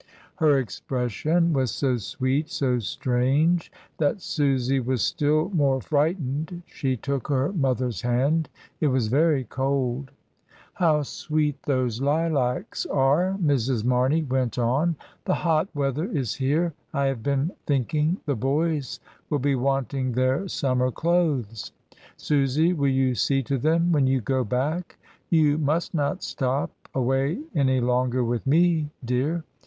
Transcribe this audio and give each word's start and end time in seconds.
Her 0.37 0.57
expression 0.57 1.53
was 1.53 1.69
so 1.69 1.97
sweet, 1.97 2.49
so 2.49 2.79
strange, 2.79 3.71
that 3.99 4.19
Susy 4.19 4.79
was 4.79 5.03
still 5.03 5.49
more 5.51 5.79
frightened— 5.79 6.63
she 6.65 6.97
took 6.97 7.27
her 7.27 7.53
mother's 7.53 8.01
hand; 8.01 8.49
it 8.79 8.87
was 8.87 9.09
very 9.09 9.43
cold. 9.43 10.09
"How 10.73 11.03
sweet 11.03 11.61
those 11.61 12.01
lilacs 12.01 12.87
are," 12.87 13.35
Mrs. 13.39 13.85
Marney 13.85 14.23
went 14.23 14.57
on. 14.57 14.95
"The 15.25 15.35
hot 15.35 15.67
weather 15.75 16.05
is 16.05 16.33
here; 16.33 16.73
I 16.91 17.05
have 17.05 17.21
been 17.21 17.51
think 17.67 17.93
ing 17.93 18.17
the 18.25 18.33
boys 18.35 18.99
will 19.29 19.37
be 19.37 19.53
wanting 19.53 20.13
their 20.13 20.47
summer 20.47 20.89
clothes. 20.89 21.73
Susy, 22.17 22.73
will 22.73 22.87
you 22.89 23.13
see 23.13 23.43
to 23.43 23.59
them 23.59 23.91
when 23.91 24.07
you 24.07 24.19
go 24.19 24.43
back? 24.43 24.97
You 25.29 25.59
must 25.59 25.93
not 25.93 26.23
stop 26.23 26.71
away 26.95 27.39
any 27.53 27.79
longer 27.79 28.23
with 28.23 28.47
me, 28.47 28.89
dear. 29.05 29.43